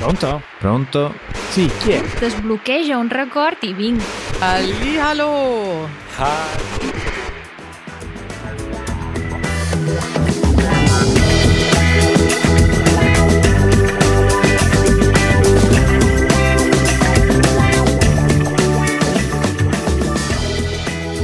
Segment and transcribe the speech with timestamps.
[0.00, 0.40] Pronto?
[0.58, 1.14] Pronto?
[1.50, 2.02] Sì, chi è?
[2.18, 4.02] Desbloqueja un record i vinc.
[4.38, 5.88] Hallihallo!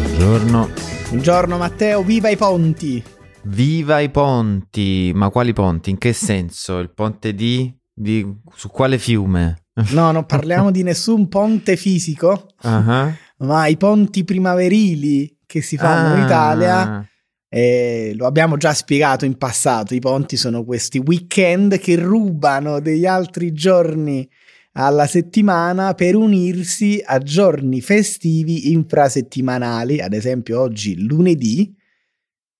[0.02, 0.70] Buongiorno.
[1.08, 3.02] Buongiorno Matteo, viva i ponti!
[3.45, 5.12] Viva i ponti!
[5.14, 5.88] Ma quali ponti?
[5.88, 6.79] In che senso?
[6.79, 7.74] Il ponte di...
[7.98, 8.24] di...
[8.55, 9.64] su quale fiume?
[9.92, 13.12] No, non parliamo di nessun ponte fisico, Ah.
[13.38, 16.24] ma i ponti primaverili che si fanno in Ah.
[16.24, 17.09] Italia.
[17.48, 23.06] eh, lo abbiamo già spiegato in passato, i ponti sono questi weekend che rubano degli
[23.06, 24.28] altri giorni
[24.72, 31.72] alla settimana per unirsi a giorni festivi infrasettimanali, ad esempio oggi lunedì,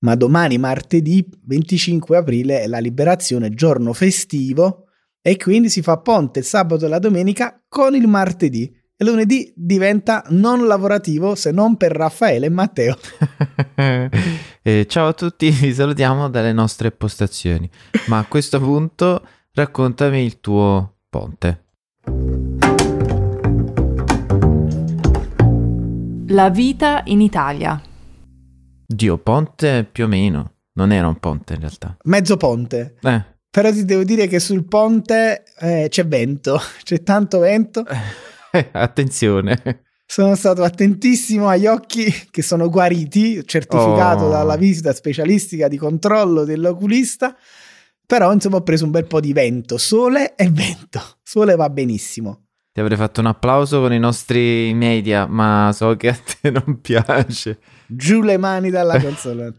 [0.05, 4.86] ma domani martedì 25 aprile è la liberazione, giorno festivo,
[5.27, 8.73] e quindi si fa ponte il sabato e la domenica con il martedì.
[8.97, 12.97] E lunedì diventa non lavorativo se non per Raffaele e Matteo.
[14.67, 17.71] Eh, ciao a tutti, vi salutiamo dalle nostre postazioni.
[18.09, 21.67] Ma a questo punto raccontami il tuo ponte.
[26.29, 27.81] La vita in Italia.
[28.85, 30.55] Dio, ponte più o meno.
[30.73, 31.97] Non era un ponte in realtà.
[32.03, 32.97] Mezzo ponte.
[33.03, 37.87] Eh, Però ti devo dire che sul ponte eh, c'è vento, c'è tanto vento.
[38.73, 39.85] attenzione.
[40.05, 44.29] Sono stato attentissimo agli occhi che sono guariti, certificato Oh.
[44.29, 47.35] dalla visita specialistica di controllo dell'oculista.
[48.07, 51.01] Però insomma ho preso un bel po' di vento, sole e vento.
[51.23, 52.49] Sole va benissimo.
[52.73, 56.83] Ti avrei fatto un applauso con i nostri media, ma so che a te non
[56.83, 57.59] piace.
[57.87, 59.55] Giù le mani dalla console.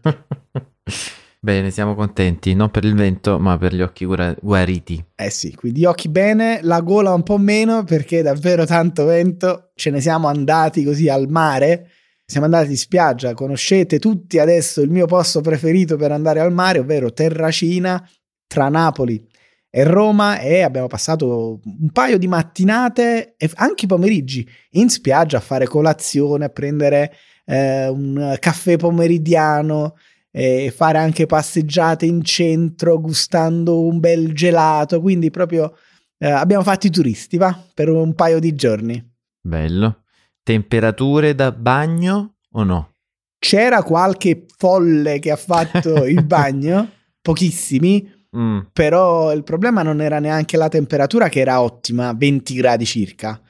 [1.40, 5.02] Bene, siamo contenti, non per il vento, ma per gli occhi gura- guariti.
[5.14, 9.70] Eh sì, quindi occhi bene, la gola un po' meno perché davvero tanto vento.
[9.76, 11.90] Ce ne siamo andati così al mare.
[12.24, 16.80] Siamo andati in spiaggia, conoscete tutti adesso il mio posto preferito per andare al mare,
[16.80, 18.06] ovvero Terracina
[18.46, 19.24] tra Napoli
[19.70, 25.40] e Roma e abbiamo passato un paio di mattinate e anche pomeriggi in spiaggia a
[25.40, 27.12] fare colazione, a prendere
[27.46, 29.94] eh, un caffè pomeridiano
[30.38, 35.00] e fare anche passeggiate in centro gustando un bel gelato.
[35.00, 35.76] Quindi proprio
[36.16, 37.60] eh, abbiamo fatto i turisti, va?
[37.74, 39.04] Per un paio di giorni.
[39.40, 40.04] Bello.
[40.44, 42.92] Temperature da bagno o no?
[43.36, 46.88] C'era qualche folle che ha fatto il bagno,
[47.20, 52.84] pochissimi, Mm, però il problema non era neanche la temperatura che era ottima, 20 gradi
[52.84, 53.40] circa.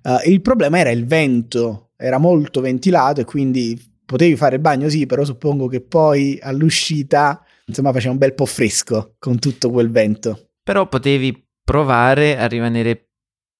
[0.00, 3.76] Eh, il problema era il vento, era molto ventilato e quindi
[4.08, 8.46] potevi fare il bagno sì, però suppongo che poi all'uscita insomma faceva un bel po'
[8.46, 10.52] fresco con tutto quel vento.
[10.62, 13.10] Però potevi provare a rimanere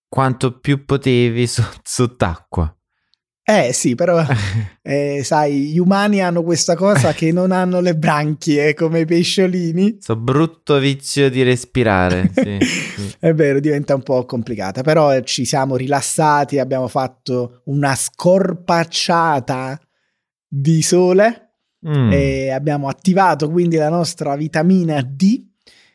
[0.09, 2.75] quanto più potevi so- sott'acqua.
[3.45, 4.25] Eh sì, però
[4.81, 9.99] eh, sai, gli umani hanno questa cosa che non hanno le branchie come i pesciolini.
[10.01, 12.31] Sto brutto vizio di respirare.
[12.33, 13.15] sì, sì.
[13.19, 19.79] È vero, diventa un po' complicata, però ci siamo rilassati, abbiamo fatto una scorpacciata
[20.49, 21.43] di sole
[21.87, 25.47] Mm, e abbiamo attivato quindi la nostra vitamina D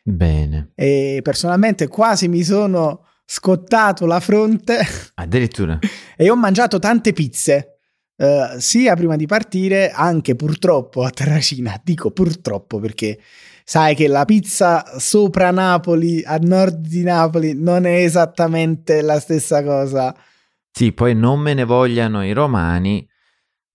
[0.02, 0.70] Bene.
[0.74, 4.78] e personalmente quasi mi sono scottato la fronte
[5.16, 5.78] Addirittura.
[6.16, 7.80] e ho mangiato tante pizze.
[8.16, 11.78] eh, sia prima di partire, anche purtroppo a Terracina.
[11.84, 13.18] Dico purtroppo perché
[13.62, 19.62] sai che la pizza sopra Napoli, a nord di Napoli, non è esattamente la stessa
[19.62, 20.16] cosa.
[20.70, 23.06] Sì, poi non me ne vogliano i romani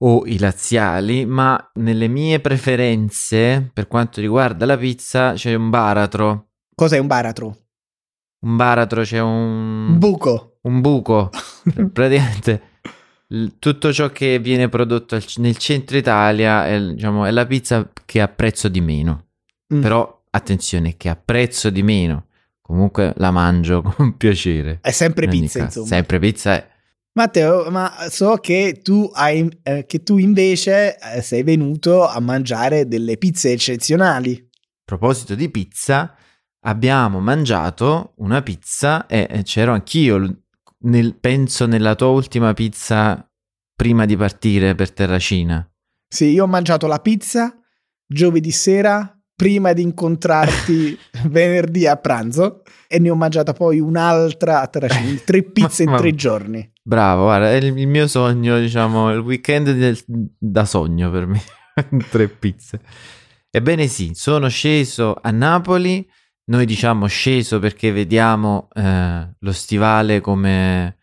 [0.01, 6.49] o i laziali, ma nelle mie preferenze, per quanto riguarda la pizza, c'è un baratro.
[6.75, 7.57] Cos'è un baratro?
[8.41, 10.59] Un baratro c'è un, buco.
[10.61, 11.29] un buco.
[11.91, 12.69] Praticamente
[13.59, 18.67] tutto ciò che viene prodotto nel centro Italia è, diciamo, è la pizza che apprezzo
[18.67, 19.27] di meno.
[19.73, 19.81] Mm.
[19.81, 22.25] Però attenzione, che apprezzo di meno.
[22.61, 24.79] Comunque la mangio con piacere.
[24.81, 25.85] È sempre In pizza, insomma.
[25.85, 26.67] Sempre pizza è...
[27.13, 32.87] Matteo, ma so che tu, hai, eh, che tu invece eh, sei venuto a mangiare
[32.87, 34.33] delle pizze eccezionali.
[34.33, 36.15] A proposito di pizza,
[36.65, 40.43] abbiamo mangiato una pizza e e c'ero anch'io,
[40.83, 43.27] nel- penso nella tua ultima pizza
[43.75, 45.67] prima di partire per Terracina.
[46.07, 47.55] Sì, io ho mangiato la pizza
[48.05, 50.99] giovedì sera prima di incontrarti
[51.31, 56.13] venerdì a pranzo e ne ho mangiata poi un'altra a Terracini, tre pizze in tre
[56.13, 56.69] giorni.
[56.83, 60.03] Bravo, guarda, è il, il mio sogno, diciamo, il weekend del-
[60.37, 61.41] da sogno per me.
[62.11, 62.81] Tre pizze.
[63.49, 66.05] Ebbene sì, sono sceso a Napoli
[66.49, 70.97] Noi diciamo sceso perché vediamo eh, lo stivale come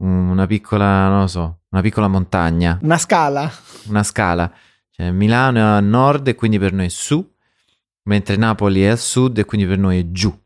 [0.00, 3.50] una piccola, non lo so, una piccola montagna, Una scala?
[3.88, 4.52] una scala.
[4.90, 7.24] Cioè, Milano è a nord e quindi per noi è su,
[8.08, 10.36] mentre Napoli è a sud e quindi per noi è giù.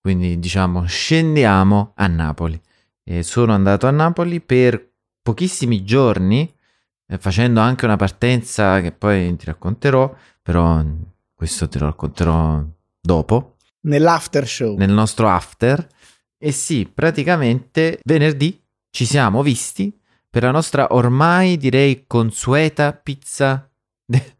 [0.00, 2.60] Quindi diciamo scendiamo a Napoli.
[3.02, 6.50] E sono andato a Napoli per pochissimi giorni,
[7.06, 10.84] eh, facendo anche una partenza che poi ti racconterò, però
[11.34, 12.62] questo te lo racconterò
[13.00, 14.76] dopo, Nell'after show.
[14.76, 15.86] nel nostro after.
[16.36, 18.60] E sì, praticamente venerdì
[18.90, 19.92] ci siamo visti
[20.30, 23.68] per la nostra ormai direi consueta pizza
[24.04, 24.36] de-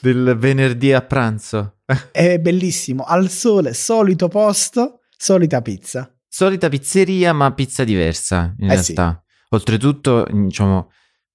[0.00, 1.78] del venerdì a pranzo.
[2.12, 3.04] È bellissimo.
[3.04, 6.12] Al sole, solito posto, solita pizza.
[6.28, 8.94] Solita pizzeria, ma pizza diversa in Eh sì.
[8.94, 9.22] realtà.
[9.50, 10.90] Oltretutto, diciamo,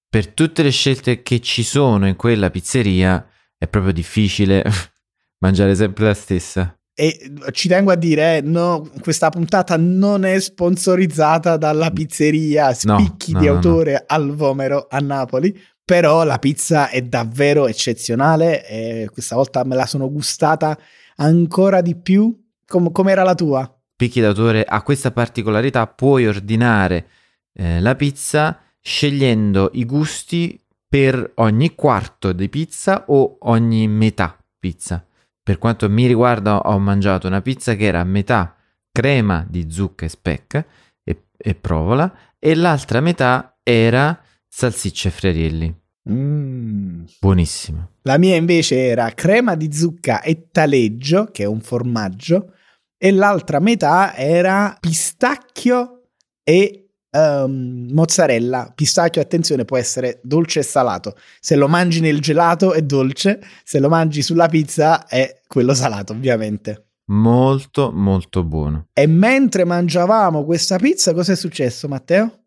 [0.07, 3.25] per tutte le scelte che ci sono in quella pizzeria
[3.57, 4.63] è proprio difficile
[5.39, 6.77] mangiare sempre la stessa.
[6.95, 12.99] E ci tengo a dire, eh, no, questa puntata non è sponsorizzata dalla pizzeria No,
[12.99, 13.57] Spicchi no, di no, no.
[13.57, 15.59] autore al Vomero a Napoli.
[15.85, 20.77] Però la pizza è davvero eccezionale e questa volta me la sono gustata
[21.17, 22.41] ancora di più.
[22.65, 23.69] Com- com'era la tua?
[23.95, 27.07] Picchi d'autore ha questa particolarità, puoi ordinare
[27.53, 35.05] eh, la pizza scegliendo i gusti per ogni quarto di pizza o ogni metà pizza.
[35.41, 38.55] Per quanto mi riguarda ho mangiato una pizza che era metà
[38.91, 40.65] crema di zucca e speck
[41.03, 44.17] e, e provola e l'altra metà era
[44.55, 45.75] salsicce e friarielli.
[46.11, 47.05] Mm.
[47.19, 47.89] Buonissimo.
[48.03, 52.53] La mia invece era crema di zucca e taleggio, che è un formaggio,
[52.95, 56.09] e l'altra metà era pistacchio
[56.43, 58.71] e ehm, mozzarella.
[58.75, 61.15] Pistacchio, attenzione, può essere dolce e salato.
[61.39, 66.13] Se lo mangi nel gelato è dolce, se lo mangi sulla pizza è quello salato,
[66.13, 66.89] ovviamente.
[67.05, 68.85] Molto molto buono.
[68.93, 72.42] E mentre mangiavamo questa pizza, cosa è successo, Matteo?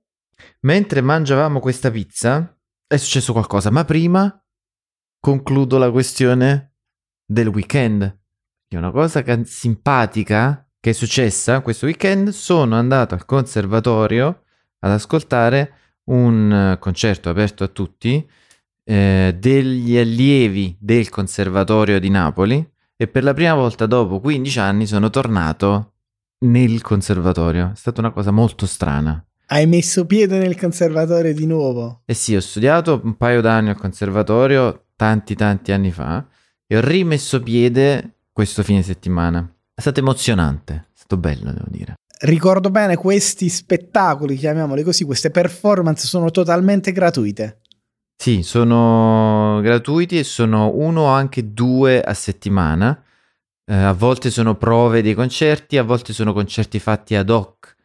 [0.60, 2.56] Mentre mangiavamo questa pizza
[2.86, 4.42] è successo qualcosa, ma prima
[5.18, 6.74] concludo la questione
[7.24, 8.18] del weekend.
[8.68, 14.42] Che una cosa ca- simpatica che è successa questo weekend, sono andato al conservatorio
[14.78, 15.72] ad ascoltare
[16.04, 18.24] un concerto aperto a tutti
[18.84, 24.86] eh, degli allievi del conservatorio di Napoli e per la prima volta dopo 15 anni
[24.86, 25.94] sono tornato
[26.44, 27.72] nel conservatorio.
[27.72, 29.25] È stata una cosa molto strana.
[29.48, 32.00] Hai messo piede nel conservatorio di nuovo?
[32.04, 36.26] Eh sì, ho studiato un paio d'anni al conservatorio, tanti tanti anni fa,
[36.66, 39.48] e ho rimesso piede questo fine settimana.
[39.72, 41.94] È stato emozionante, è stato bello, devo dire.
[42.22, 47.60] Ricordo bene, questi spettacoli, chiamiamoli così, queste performance sono totalmente gratuite.
[48.16, 53.00] Sì, sono gratuiti e sono uno o anche due a settimana.
[53.64, 57.75] Eh, a volte sono prove dei concerti, a volte sono concerti fatti ad hoc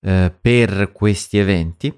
[0.00, 1.88] eh, per questi eventi.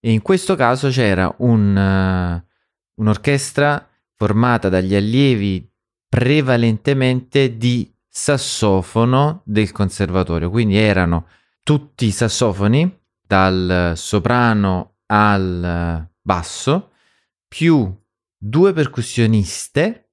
[0.00, 2.46] E in questo caso c'era un, eh,
[2.94, 5.68] un'orchestra formata dagli allievi
[6.08, 11.26] prevalentemente di sassofono del conservatorio, quindi erano
[11.62, 16.92] tutti sassofoni, dal soprano al basso,
[17.48, 17.92] più
[18.38, 20.10] due percussioniste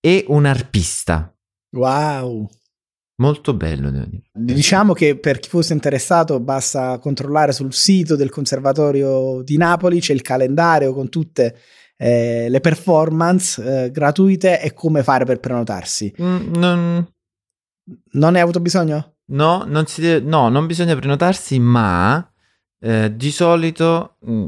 [0.00, 1.36] e un arpista.
[1.72, 2.48] Wow!
[3.18, 3.90] Molto bello.
[4.32, 10.12] Diciamo che per chi fosse interessato basta controllare sul sito del Conservatorio di Napoli, c'è
[10.12, 11.56] il calendario con tutte
[11.96, 16.14] eh, le performance eh, gratuite e come fare per prenotarsi.
[16.20, 17.10] Mm, non,
[18.12, 19.14] Non ne hai avuto bisogno?
[19.28, 22.30] no, non si deve- no, non bisogna prenotarsi, ma
[22.80, 24.46] eh, di solito mm,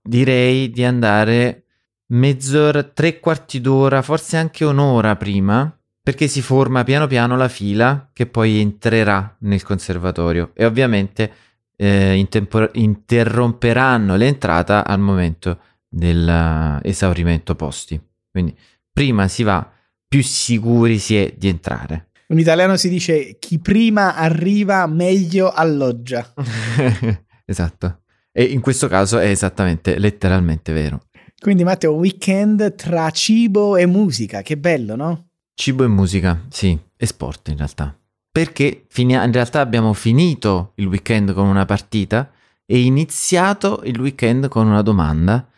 [0.00, 1.64] direi di andare
[2.12, 8.10] mezz'ora, tre quarti d'ora, forse anche un'ora prima, perché si forma piano piano la fila
[8.12, 11.32] che poi entrerà nel conservatorio e ovviamente
[11.76, 17.98] eh, intempor- interromperanno l'entrata al momento dell'esaurimento posti.
[18.30, 18.54] Quindi
[18.92, 19.66] prima si va,
[20.06, 22.10] più sicuri si è di entrare.
[22.28, 26.34] In italiano si dice chi prima arriva meglio alloggia.
[27.46, 28.02] esatto.
[28.30, 31.04] E in questo caso è esattamente, letteralmente vero.
[31.40, 35.28] Quindi Matteo, weekend tra cibo e musica, che bello, no?
[35.54, 37.96] Cibo e musica, sì, e sport in realtà.
[38.30, 42.30] Perché in realtà abbiamo finito il weekend con una partita
[42.66, 45.48] e iniziato il weekend con una domanda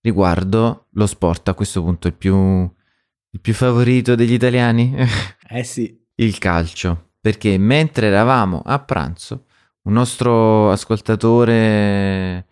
[0.00, 4.94] riguardo lo sport, a questo punto il più, il più favorito degli italiani,
[5.48, 5.96] Eh sì.
[6.16, 7.10] il calcio.
[7.20, 9.46] Perché mentre eravamo a pranzo,
[9.82, 12.46] un nostro ascoltatore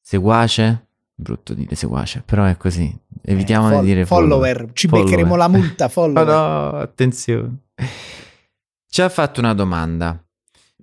[0.00, 2.92] seguace, brutto dire seguace, però è così,
[3.22, 4.70] evitiamo Eh, fol- di dire follower.
[4.72, 5.10] Ci Follower.
[5.10, 6.26] beccheremo la multa, follower.
[6.26, 7.56] no, attenzione.
[8.88, 10.18] ci ha fatto una domanda.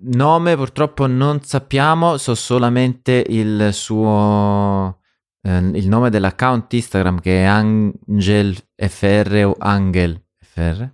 [0.03, 4.97] Nome purtroppo non sappiamo, so solamente il suo
[5.43, 10.87] eh, il nome dell'account Instagram che è Angel FR o Angel FR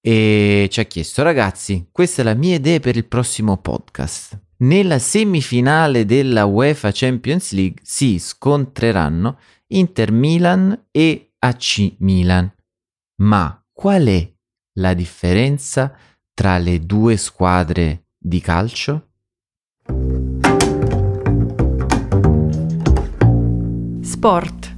[0.00, 4.38] e ci ha chiesto ragazzi, questa è la mia idea per il prossimo podcast.
[4.56, 9.38] Nella semifinale della UEFA Champions League si scontreranno
[9.72, 12.54] Inter Milan e AC Milan.
[13.22, 14.32] Ma qual è
[14.74, 15.92] la differenza
[16.32, 19.08] tra le due squadre di calcio?
[24.02, 24.76] Sport.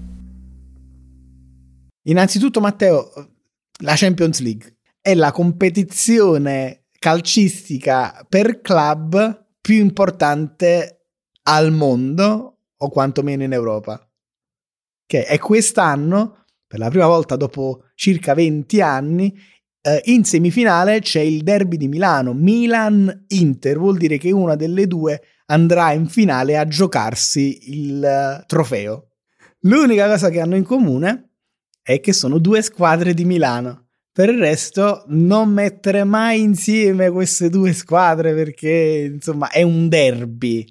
[2.04, 3.12] Innanzitutto, Matteo,
[3.80, 11.08] la Champions League è la competizione calcistica per club più importante
[11.48, 14.08] al mondo o quantomeno in Europa.
[15.04, 19.36] Che è quest'anno, per la prima volta dopo circa 20 anni,
[19.80, 25.20] eh, in semifinale c'è il derby di Milano, Milan-Inter, vuol dire che una delle due
[25.46, 29.14] andrà in finale a giocarsi il uh, trofeo.
[29.62, 31.38] L'unica cosa che hanno in comune
[31.82, 33.85] è che sono due squadre di Milano.
[34.16, 40.64] Per il resto, non mettere mai insieme queste due squadre perché, insomma, è un derby.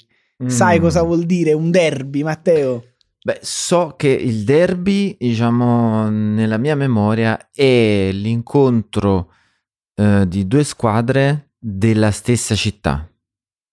[0.44, 0.48] Mm.
[0.48, 2.94] Sai cosa vuol dire un derby, Matteo?
[3.24, 9.32] Beh, so che il derby, diciamo, nella mia memoria è l'incontro
[9.94, 13.08] eh, di due squadre della stessa città.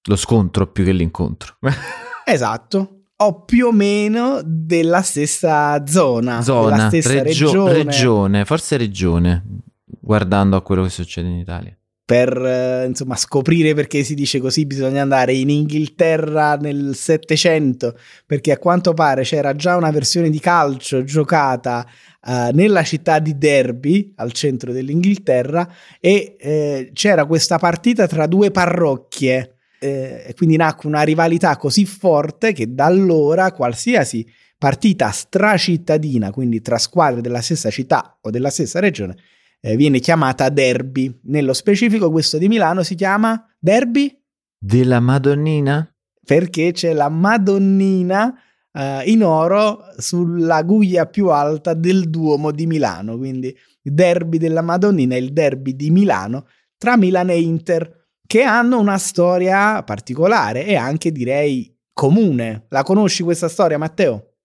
[0.07, 1.57] Lo scontro più che l'incontro.
[2.27, 3.02] esatto.
[3.25, 6.41] O più o meno della stessa zona.
[6.43, 7.73] Zona, della stessa regio- regione.
[7.85, 9.45] regione, forse regione,
[9.85, 11.77] guardando a quello che succede in Italia.
[12.05, 18.51] Per eh, insomma scoprire perché si dice così bisogna andare in Inghilterra nel Settecento, perché
[18.51, 21.87] a quanto pare c'era già una versione di calcio giocata
[22.23, 28.51] uh, nella città di Derby, al centro dell'Inghilterra, e eh, c'era questa partita tra due
[28.51, 34.25] parrocchie eh, e quindi nacque una rivalità così forte che da allora qualsiasi
[34.57, 39.17] partita stracittadina, quindi tra squadre della stessa città o della stessa regione,
[39.61, 41.21] eh, viene chiamata derby.
[41.25, 44.17] Nello specifico questo di Milano si chiama derby
[44.57, 45.93] della Madonnina?
[46.25, 48.33] Perché c'è la Madonnina
[48.73, 53.49] eh, in oro sulla guglia più alta del Duomo di Milano, quindi
[53.83, 56.47] il derby della Madonnina è il derby di Milano
[56.79, 58.02] tra Milan e Inter
[58.33, 62.65] che hanno una storia particolare e anche direi comune.
[62.71, 64.37] La conosci questa storia, Matteo?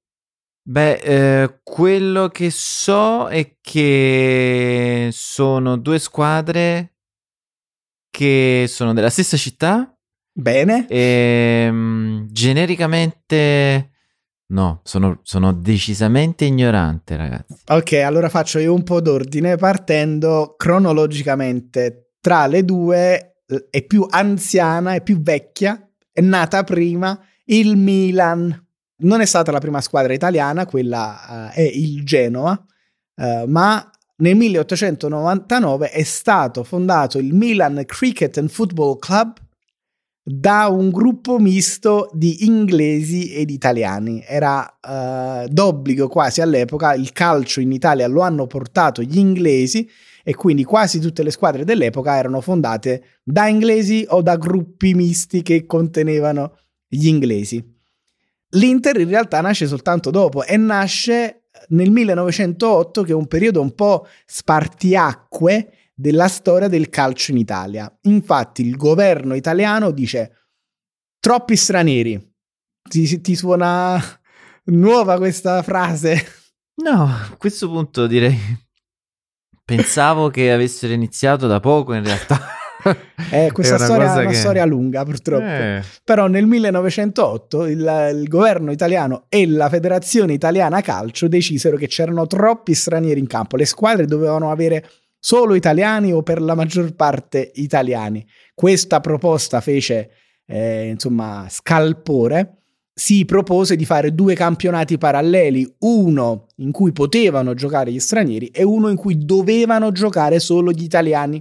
[0.62, 6.96] Beh, eh, quello che so è che sono due squadre
[8.12, 9.98] che sono della stessa città.
[10.34, 10.86] Bene.
[10.90, 13.92] E um, genericamente
[14.48, 17.56] no, sono, sono, decisamente ignorante, ragazzi.
[17.68, 22.16] Ok, allora faccio io un po' d'ordine partendo cronologicamente.
[22.20, 23.32] Tra le due
[23.70, 28.66] è più anziana, è più vecchia, è nata prima il Milan.
[29.00, 32.60] Non è stata la prima squadra italiana, quella uh, è il Genoa,
[33.16, 39.38] uh, ma nel 1899 è stato fondato il Milan Cricket and Football Club
[40.24, 44.24] da un gruppo misto di inglesi ed italiani.
[44.28, 49.88] Era uh, d'obbligo quasi all'epoca, il calcio in Italia lo hanno portato gli inglesi
[50.28, 55.42] e quindi quasi tutte le squadre dell'epoca erano fondate da inglesi o da gruppi misti
[55.42, 57.66] che contenevano gli inglesi.
[58.50, 63.74] L'Inter in realtà nasce soltanto dopo e nasce nel 1908 che è un periodo un
[63.74, 67.90] po' spartiacque della storia del calcio in Italia.
[68.02, 70.50] Infatti il governo italiano dice
[71.22, 72.36] troppi stranieri.
[72.82, 73.98] Ti, ti suona
[74.66, 76.22] nuova questa frase?
[76.84, 78.66] No, a questo punto direi
[79.68, 82.40] Pensavo che avessero iniziato da poco in realtà.
[83.32, 84.36] Eh, questa è una storia è una che...
[84.36, 85.44] storia lunga purtroppo.
[85.44, 85.82] Eh.
[86.06, 92.28] Però nel 1908 il, il, governo italiano e la Federazione Italiana Calcio decisero che c'erano
[92.28, 93.58] troppi stranieri in campo.
[93.58, 94.88] Le squadre dovevano avere
[95.20, 98.26] solo italiani o per la maggior parte italiani.
[98.54, 100.12] Questa proposta fece
[100.46, 102.57] eh, insomma scalpore
[103.00, 108.64] si propose di fare due campionati paralleli, uno in cui potevano giocare gli stranieri e
[108.64, 111.40] uno in cui dovevano giocare solo gli italiani.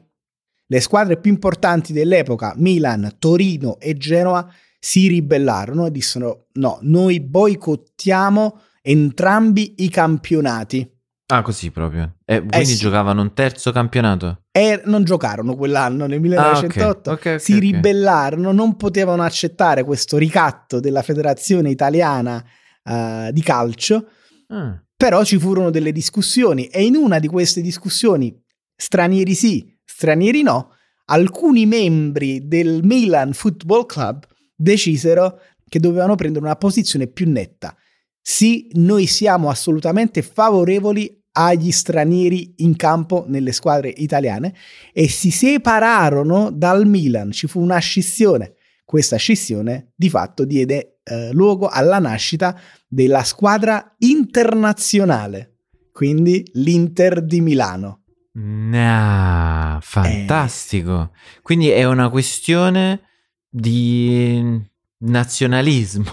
[0.66, 4.46] Le squadre più importanti dell'epoca, Milan, Torino e Genoa,
[4.78, 10.86] si ribellarono e dissero no, noi boicottiamo entrambi i campionati.
[11.28, 12.18] Ah, così proprio.
[12.24, 12.76] E quindi eh sì.
[12.76, 14.42] giocavano un terzo campionato?
[14.52, 16.78] E non giocarono quell'anno, nel 1908.
[16.80, 17.14] Ah, okay.
[17.14, 22.44] Okay, okay, si ribellarono, non potevano accettare questo ricatto della federazione italiana
[22.84, 24.08] uh, di calcio.
[24.48, 24.80] Ah.
[24.96, 28.34] Però ci furono delle discussioni e in una di queste discussioni,
[28.74, 30.74] stranieri sì, stranieri no,
[31.06, 37.76] alcuni membri del Milan Football Club decisero che dovevano prendere una posizione più netta.
[38.20, 44.54] Sì, noi siamo assolutamente favorevoli agli stranieri in campo nelle squadre italiane
[44.92, 48.54] e si separarono dal Milan, ci fu una scissione.
[48.84, 55.58] Questa scissione di fatto diede eh, luogo alla nascita della squadra internazionale,
[55.92, 58.04] quindi l'Inter di Milano.
[58.32, 61.10] Nah, fantastico.
[61.12, 61.40] Eh.
[61.42, 63.02] Quindi è una questione
[63.48, 64.62] di
[64.98, 66.04] nazionalismo.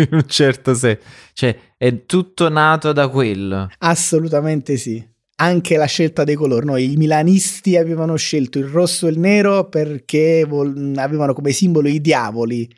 [0.10, 1.02] in un certo senso.
[1.32, 3.68] Cioè, è tutto nato da quello.
[3.78, 5.06] Assolutamente sì.
[5.36, 6.66] Anche la scelta dei colori.
[6.66, 11.88] No, I milanisti avevano scelto il rosso e il nero perché vol- avevano come simbolo
[11.88, 12.68] i diavoli,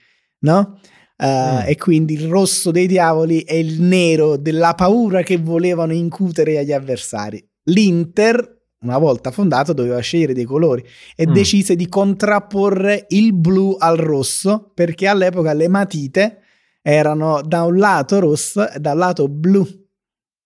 [0.40, 0.78] no?
[1.16, 1.58] Uh, mm.
[1.66, 6.72] E quindi il rosso dei diavoli e il nero della paura che volevano incutere agli
[6.72, 7.44] avversari.
[7.64, 10.84] L'Inter, una volta fondato, doveva scegliere dei colori
[11.16, 11.32] e mm.
[11.32, 16.41] decise di contrapporre il blu al rosso perché all'epoca le matite
[16.82, 19.66] erano da un lato rosso e dal lato blu.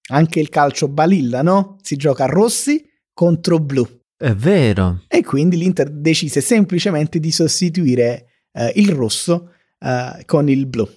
[0.08, 1.78] Anche il calcio balilla, no?
[1.82, 3.84] Si gioca rossi contro blu.
[4.16, 5.02] È vero.
[5.08, 10.88] E quindi l'Inter decise semplicemente di sostituire eh, il rosso eh, con il blu.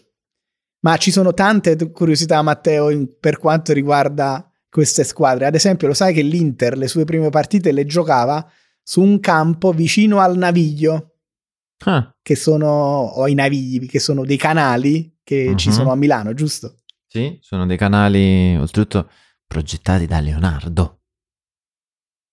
[0.81, 5.46] Ma ci sono tante curiosità, Matteo, in, per quanto riguarda queste squadre.
[5.46, 8.48] Ad esempio, lo sai che l'Inter le sue prime partite le giocava
[8.81, 11.15] su un campo vicino al Naviglio,
[11.86, 12.15] ah.
[12.22, 15.55] che sono, o i Navigli, che sono dei canali che uh-huh.
[15.55, 16.79] ci sono a Milano, giusto?
[17.05, 19.12] Sì, sono dei canali oltretutto
[19.45, 21.01] progettati da Leonardo.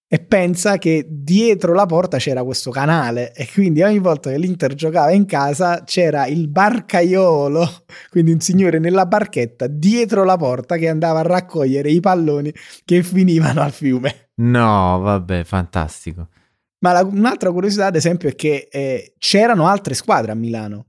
[0.09, 4.73] E pensa che dietro la porta c'era questo canale e quindi ogni volta che l'Inter
[4.75, 10.89] giocava in casa c'era il barcaiolo, quindi un signore nella barchetta dietro la porta che
[10.89, 12.51] andava a raccogliere i palloni
[12.87, 14.31] che finivano al fiume.
[14.37, 16.29] No, vabbè, fantastico.
[16.79, 20.87] Ma la, un'altra curiosità, ad esempio, è che eh, c'erano altre squadre a Milano.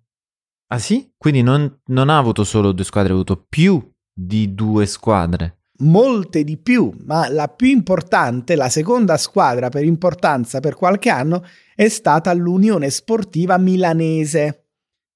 [0.68, 1.10] Ah sì?
[1.18, 3.82] Quindi non, non ha avuto solo due squadre, ha avuto più
[4.14, 5.60] di due squadre.
[5.80, 11.46] Molte di più, ma la più importante, la seconda squadra per importanza per qualche anno,
[11.76, 14.64] è stata l'Unione Sportiva Milanese.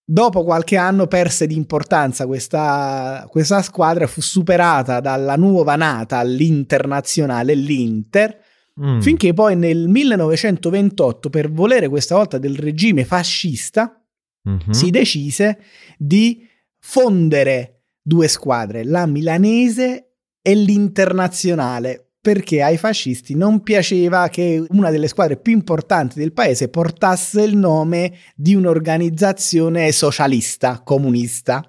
[0.06, 7.56] Dopo qualche anno perse di importanza questa, questa squadra, fu superata dalla nuova nata, l'internazionale,
[7.56, 8.38] l'Inter,
[8.80, 9.00] mm.
[9.00, 14.01] finché poi nel 1928, per volere questa volta del regime fascista,
[14.48, 14.72] mm-hmm.
[14.72, 15.60] si decise
[15.98, 16.48] di
[16.80, 25.08] fondere due squadre, la milanese e l'internazionale, perché ai fascisti non piaceva che una delle
[25.08, 31.64] squadre più importanti del paese portasse il nome di un'organizzazione socialista, comunista,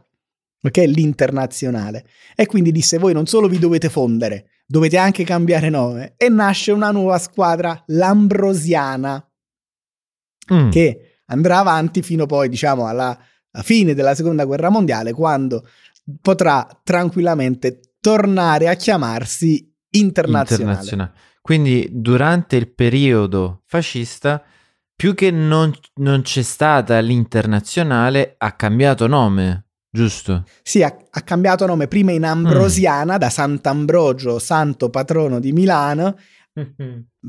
[0.70, 2.06] che è l'internazionale.
[2.35, 6.14] E quindi disse voi non solo vi dovete fondere, dovete anche cambiare nome.
[6.16, 9.26] E nasce una nuova squadra, l'Ambrosiana,
[10.52, 10.70] mm.
[10.70, 13.18] che andrà avanti fino poi, diciamo, alla
[13.62, 15.66] fine della seconda guerra mondiale, quando
[16.21, 20.71] potrà tranquillamente tornare a chiamarsi internazionale.
[20.71, 21.12] internazionale.
[21.40, 24.42] Quindi durante il periodo fascista,
[24.95, 30.45] più che non, non c'è stata l'internazionale, ha cambiato nome, giusto?
[30.62, 33.18] Sì, ha, ha cambiato nome prima in Ambrosiana, mm.
[33.18, 36.16] da Sant'Ambrogio, santo patrono di Milano,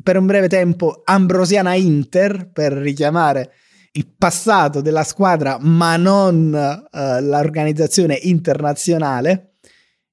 [0.04, 3.54] per un breve tempo Ambrosiana Inter, per richiamare
[3.96, 9.50] il passato della squadra, ma non uh, l'organizzazione internazionale.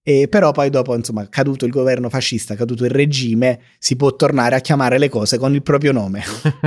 [0.02, 4.54] E però poi dopo, insomma, caduto il governo fascista, caduto il regime, si può tornare
[4.56, 6.22] a chiamare le cose con il proprio nome.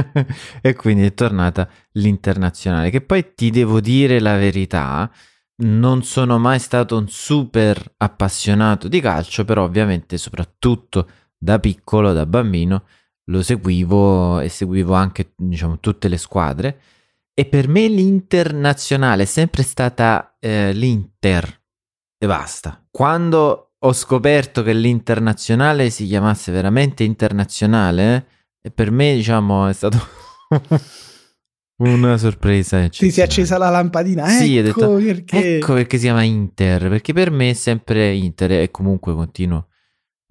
[0.62, 5.12] e quindi è tornata l'internazionale, che poi ti devo dire la verità,
[5.58, 12.26] non sono mai stato un super appassionato di calcio, però ovviamente soprattutto da piccolo, da
[12.26, 12.86] bambino,
[13.26, 16.80] lo seguivo e seguivo anche, diciamo, tutte le squadre
[17.34, 21.62] e per me l'internazionale è sempre stata eh, l'Inter
[22.18, 22.86] e basta.
[22.90, 28.28] Quando ho scoperto che l'internazionale si chiamasse veramente internazionale,
[28.62, 29.98] e per me, diciamo, è stato
[31.84, 32.88] una sorpresa.
[32.88, 34.28] Ti si è accesa la lampadina.
[34.28, 35.56] Sì, ecco, detto, perché...
[35.58, 39.68] ecco perché si chiama Inter, perché per me è sempre Inter e comunque continuo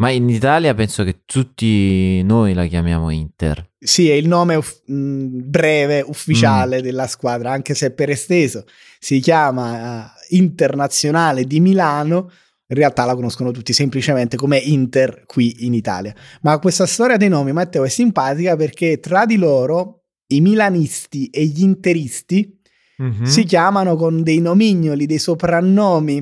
[0.03, 3.71] ma in Italia penso che tutti noi la chiamiamo Inter.
[3.79, 6.83] Sì, è il nome uff- breve, ufficiale mm.
[6.83, 8.65] della squadra, anche se per esteso
[8.99, 12.33] si chiama uh, Internazionale di Milano.
[12.67, 16.13] In realtà la conoscono tutti semplicemente come Inter qui in Italia.
[16.41, 21.45] Ma questa storia dei nomi, Matteo, è simpatica perché tra di loro i milanisti e
[21.45, 22.59] gli interisti
[23.01, 23.23] mm-hmm.
[23.23, 26.17] si chiamano con dei nomignoli, dei soprannomi.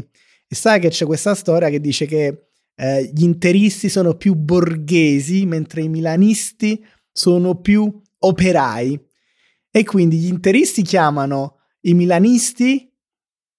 [0.46, 2.49] E sai che c'è questa storia che dice che
[2.82, 8.98] eh, gli interisti sono più borghesi, mentre i milanisti sono più operai.
[9.70, 12.90] E quindi gli interisti chiamano i milanisti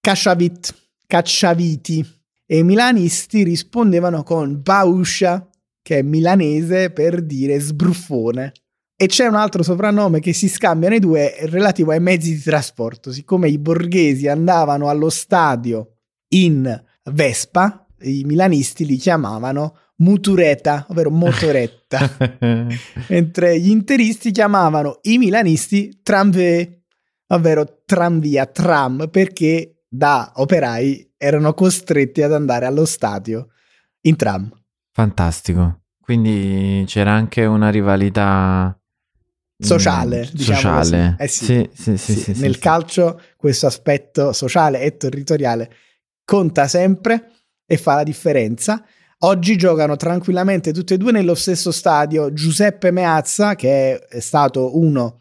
[0.00, 0.74] Cacciavit,
[1.06, 2.04] Cacciaviti
[2.44, 5.48] e i milanisti rispondevano con Bauscia,
[5.80, 8.52] che è milanese per dire sbruffone.
[8.96, 13.12] E c'è un altro soprannome che si scambiano i due relativo ai mezzi di trasporto.
[13.12, 15.98] Siccome i borghesi andavano allo stadio
[16.34, 22.10] in Vespa, i milanisti li chiamavano Mutureta, ovvero motoretta,
[23.08, 26.82] mentre gli interisti chiamavano i milanisti Tramvé,
[27.28, 33.48] ovvero tranvia, tram, perché da operai erano costretti ad andare allo stadio
[34.02, 34.50] in tram.
[34.90, 35.82] Fantastico.
[36.00, 38.76] Quindi c'era anche una rivalità
[39.56, 41.16] sociale, mm, diciamo sociale.
[41.18, 45.70] Eh sì, Sì, sì, Nel calcio questo aspetto sociale e territoriale
[46.24, 47.30] conta sempre
[47.66, 48.84] e fa la differenza.
[49.24, 52.32] Oggi giocano tranquillamente tutti e due nello stesso stadio.
[52.32, 55.20] Giuseppe Meazza, che è stato uno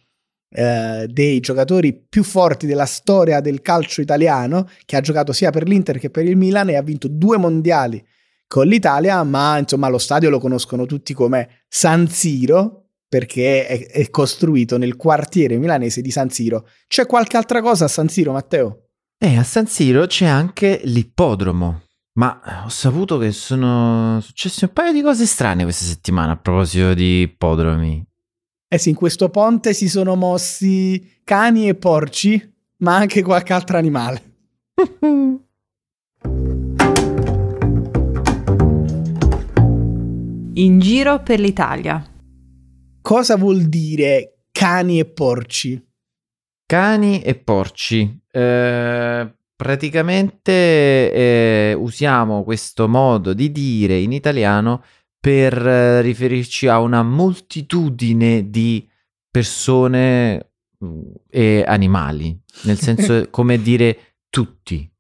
[0.50, 5.68] eh, dei giocatori più forti della storia del calcio italiano, che ha giocato sia per
[5.68, 8.04] l'Inter che per il Milan e ha vinto due mondiali
[8.48, 14.10] con l'Italia, ma insomma lo stadio lo conoscono tutti come San Siro perché è, è
[14.10, 16.68] costruito nel quartiere milanese di San Siro.
[16.88, 18.88] C'è qualche altra cosa a San Siro, Matteo?
[19.18, 21.84] E a San Siro c'è anche l'ippodromo.
[22.14, 26.94] Ma ho saputo che sono successe un paio di cose strane questa settimana a proposito
[26.94, 28.06] di ippodromi.
[28.68, 33.78] Eh sì, in questo ponte si sono mossi cani e porci, ma anche qualche altro
[33.78, 34.22] animale.
[40.54, 42.06] In giro per l'Italia.
[43.02, 45.82] Cosa vuol dire cani e porci?
[46.66, 48.22] Cani e porci.
[48.30, 50.52] Eh, praticamente
[51.14, 54.84] eh, usiamo questo modo di dire in italiano
[55.20, 58.90] per eh, riferirci a una moltitudine di
[59.30, 64.92] persone mm, e animali, nel senso come dire tutti.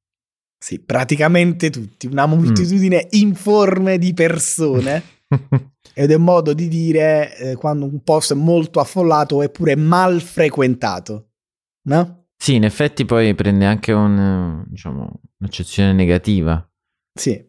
[0.63, 5.03] Sì, praticamente tutti, una moltitudine informe di persone.
[5.95, 10.21] Ed è un modo di dire eh, quando un posto è molto affollato eppure mal
[10.21, 11.31] frequentato,
[11.87, 12.20] no?
[12.41, 16.67] Sì, in effetti poi prende anche un, diciamo, un'accezione negativa.
[17.13, 17.39] Sì.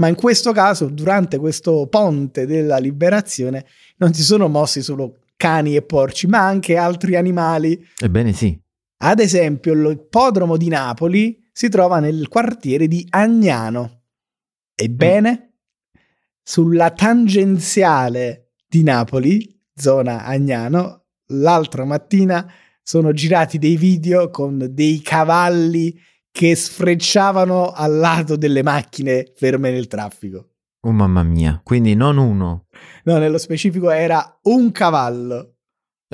[0.00, 3.66] Ma in questo caso, durante questo ponte della liberazione,
[3.98, 7.80] non si sono mossi solo cani e porci, ma anche altri animali.
[8.00, 8.60] Ebbene sì.
[9.04, 14.06] Ad esempio, l'ippodromo di Napoli si trova nel quartiere di Agnano.
[14.74, 15.58] Ebbene,
[16.42, 22.44] sulla tangenziale di Napoli, zona Agnano, l'altra mattina
[22.88, 25.92] sono girati dei video con dei cavalli
[26.30, 30.50] che sfrecciavano al lato delle macchine ferme nel traffico.
[30.86, 32.66] Oh mamma mia, quindi non uno.
[33.02, 35.56] No, nello specifico era un cavallo.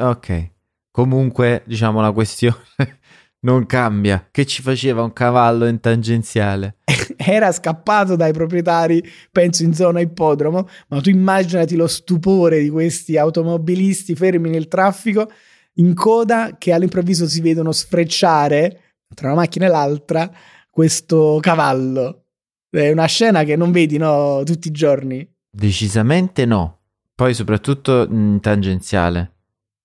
[0.00, 0.50] Ok.
[0.90, 2.56] Comunque, diciamo, la questione
[3.44, 4.26] non cambia.
[4.30, 6.78] Che ci faceva un cavallo in tangenziale?
[7.18, 13.18] Era scappato dai proprietari, penso in zona ippodromo, ma tu immaginati lo stupore di questi
[13.18, 15.30] automobilisti fermi nel traffico
[15.74, 20.30] in coda che all'improvviso si vedono sfrecciare tra una macchina e l'altra
[20.70, 22.24] questo cavallo.
[22.70, 25.28] È una scena che non vedi no, tutti i giorni.
[25.50, 26.80] Decisamente no.
[27.14, 29.32] Poi soprattutto in tangenziale.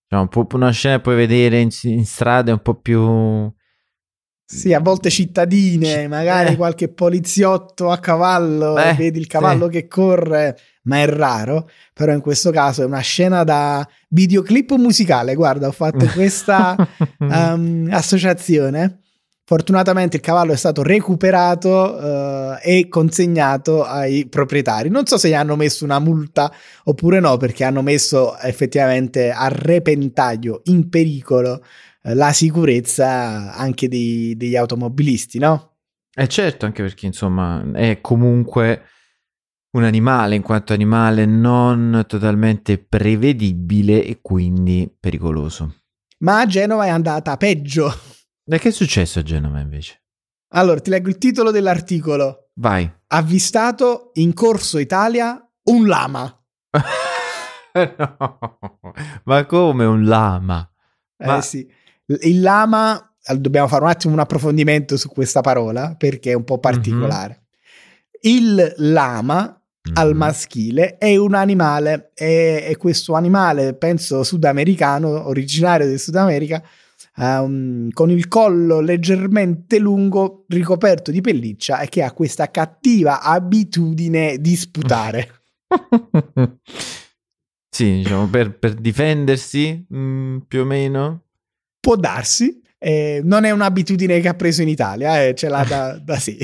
[0.08, 3.54] Cioè, un una scena che puoi vedere in, in strade un po' più...
[4.50, 6.56] Sì, a volte cittadine, Ci- magari eh.
[6.56, 9.72] qualche poliziotto a cavallo, Beh, vedi il cavallo sì.
[9.72, 11.70] che corre, ma è raro.
[11.92, 15.36] Però in questo caso è una scena da videoclip musicale.
[15.36, 16.78] Guarda, ho fatto questa
[17.20, 19.02] um, associazione.
[19.44, 24.90] Fortunatamente il cavallo è stato recuperato eh, e consegnato ai proprietari.
[24.90, 26.52] Non so se gli hanno messo una multa
[26.86, 31.62] oppure no, perché hanno messo effettivamente a repentaglio, in pericolo,
[32.14, 35.76] la sicurezza anche dei- degli automobilisti, no?
[36.14, 38.84] Eh certo, anche perché insomma è comunque
[39.78, 45.76] un animale, in quanto animale non totalmente prevedibile e quindi pericoloso.
[46.20, 47.92] Ma a Genova è andata peggio.
[48.44, 50.02] E che è successo a Genova invece?
[50.54, 52.50] Allora, ti leggo il titolo dell'articolo.
[52.56, 52.90] Vai.
[53.08, 56.32] Avvistato in Corso Italia un lama.
[57.78, 58.40] No,
[59.26, 60.68] ma come un lama?
[61.16, 61.72] Eh Ma- sì.
[62.22, 66.60] Il lama, dobbiamo fare un attimo un approfondimento su questa parola perché è un po'
[66.60, 67.44] particolare.
[68.22, 69.62] Il lama
[69.94, 70.18] al Mhm.
[70.18, 76.62] maschile è un animale, è, è questo animale, penso sudamericano, originario del Sud America,
[77.18, 84.38] ehm, con il collo leggermente lungo, ricoperto di pelliccia e che ha questa cattiva abitudine
[84.40, 85.32] di sputare.
[87.70, 91.24] sì, diciamo per, per difendersi, mm, più o meno.
[91.88, 95.98] Può darsi, eh, non è un'abitudine che ha preso in Italia, eh, ce l'ha da,
[96.04, 96.38] da sì.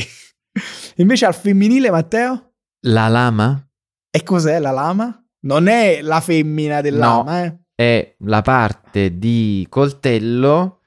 [0.96, 2.54] Invece al femminile, Matteo?
[2.86, 3.62] La lama
[4.10, 5.22] E cos'è la lama?
[5.42, 7.00] Non è la femmina del No.
[7.00, 7.58] lama, eh?
[7.76, 10.80] è la parte di coltello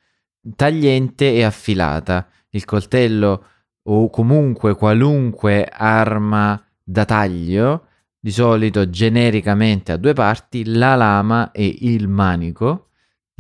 [0.57, 2.27] tagliente e affilata.
[2.49, 3.45] Il coltello
[3.83, 7.89] o comunque qualunque arma da taglio,
[8.19, 12.86] di solito genericamente a due parti, la lama e il manico.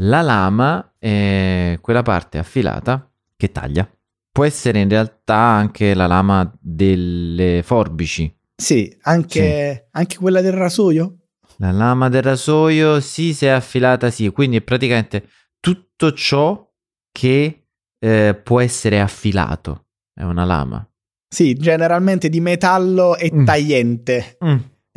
[0.01, 3.89] La lama è quella parte affilata che taglia.
[4.31, 8.31] Può essere in realtà anche la lama delle forbici.
[8.55, 11.17] Sì, anche, anche quella del rasoio?
[11.59, 14.29] La lama del rasoio, sì, se è affilata, sì.
[14.29, 15.29] Quindi è praticamente
[15.61, 16.71] tutto ciò
[17.11, 17.67] che
[17.99, 19.87] eh, può essere affilato.
[20.13, 20.87] È una lama.
[21.29, 23.45] Sì, generalmente di metallo e Mm.
[23.47, 24.37] tagliente.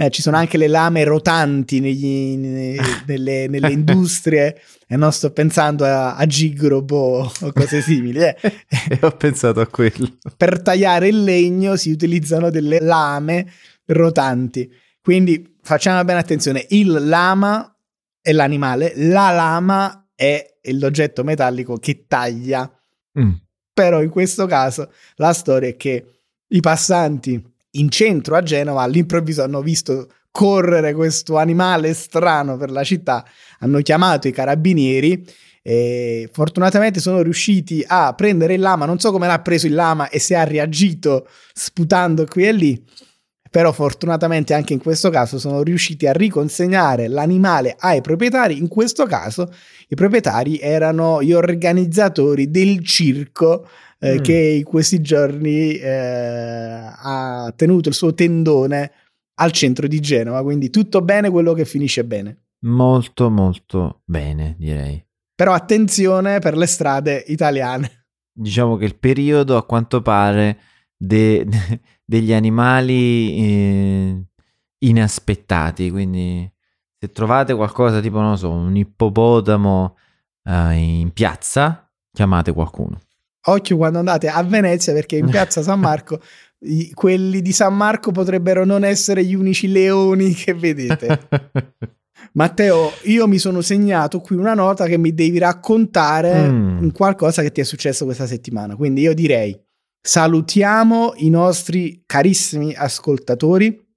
[0.01, 5.33] Eh, ci sono anche le lame rotanti negli- ne- nelle, nelle industrie e non sto
[5.33, 8.19] pensando a, a gigrobo o cose simili.
[8.19, 8.38] eh.
[8.39, 10.09] e ho pensato a quello.
[10.38, 13.51] Per tagliare il legno si utilizzano delle lame
[13.88, 14.71] rotanti.
[15.01, 17.75] Quindi facciamo bene attenzione, il lama
[18.21, 22.71] è l'animale, la lama è l'oggetto metallico che taglia.
[23.19, 23.31] Mm.
[23.73, 29.43] Però in questo caso la storia è che i passanti in centro a Genova all'improvviso
[29.43, 33.25] hanno visto correre questo animale strano per la città,
[33.60, 35.25] hanno chiamato i carabinieri
[35.62, 40.10] e fortunatamente sono riusciti a prendere il lama, non so come l'ha preso il lama
[40.10, 42.84] e se ha reagito sputando qui e lì,
[43.49, 49.05] però fortunatamente anche in questo caso sono riusciti a riconsegnare l'animale ai proprietari, in questo
[49.05, 49.51] caso
[49.88, 53.67] i proprietari erano gli organizzatori del circo
[53.99, 54.21] eh, Mm.
[54.23, 58.91] che in questi giorni eh, ha tenuto il suo tendone
[59.35, 62.45] al centro di Genova, quindi tutto bene quello che finisce bene.
[62.65, 65.01] Molto, molto bene, direi.
[65.35, 68.05] Però attenzione per le strade italiane.
[68.33, 70.59] Diciamo che il periodo, a quanto pare,
[70.97, 71.45] de-
[72.03, 74.23] degli animali eh,
[74.79, 75.89] inaspettati.
[75.89, 76.49] Quindi,
[76.97, 79.97] se trovate qualcosa tipo, non so, un ippopotamo
[80.43, 82.99] eh, in piazza, chiamate qualcuno.
[83.47, 86.19] Occhio quando andate a Venezia perché in piazza San Marco
[86.65, 91.28] i- quelli di San Marco potrebbero non essere gli unici leoni che vedete.
[92.34, 96.82] Matteo, io mi sono segnato qui una nota che mi devi raccontare Mm.
[96.84, 98.75] un qualcosa che ti è successo questa settimana.
[98.75, 99.58] Quindi io direi
[100.02, 103.88] salutiamo i nostri carissimi ascoltatori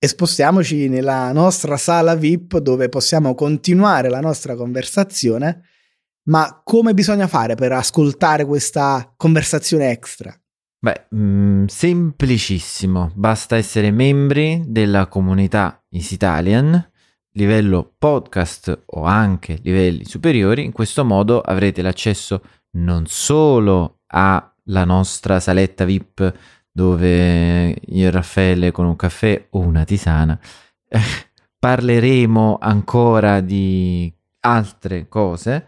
[0.00, 5.62] e spostiamoci nella nostra sala VIP dove possiamo continuare la nostra conversazione.
[6.28, 10.34] Ma come bisogna fare per ascoltare questa conversazione extra?
[10.78, 16.90] Beh, mm, semplicissimo, basta essere membri della comunità Easy Italian,
[17.32, 25.40] livello podcast o anche livelli superiori, in questo modo avrete l'accesso non solo alla nostra
[25.40, 26.32] saletta VIP
[26.70, 30.38] dove io e Raffaele con un caffè o una tisana
[30.88, 31.00] eh,
[31.58, 35.66] parleremo ancora di altre cose,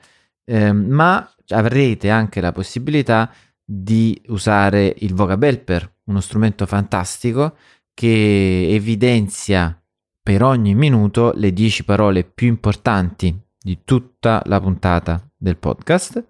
[0.50, 3.32] eh, ma avrete anche la possibilità
[3.64, 7.54] di usare il Vocabelper, uno strumento fantastico
[7.94, 9.80] che evidenzia
[10.20, 16.24] per ogni minuto le 10 parole più importanti di tutta la puntata del podcast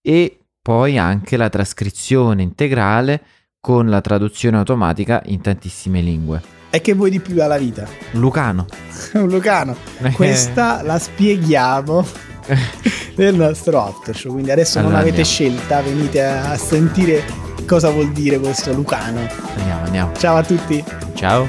[0.00, 3.22] e poi anche la trascrizione integrale
[3.60, 6.42] con la traduzione automatica in tantissime lingue.
[6.70, 7.86] E che vuoi di più dalla vita?
[8.12, 8.66] Lucano.
[9.14, 9.76] Un Lucano,
[10.16, 12.31] questa la spieghiamo
[13.14, 14.32] del nostro after show.
[14.32, 15.58] Quindi adesso allora, non avete andiamo.
[15.58, 17.24] scelta, venite a sentire
[17.66, 19.26] cosa vuol dire questo Lucano.
[19.56, 20.12] Andiamo, andiamo.
[20.16, 20.84] Ciao a tutti.
[21.14, 21.48] Ciao.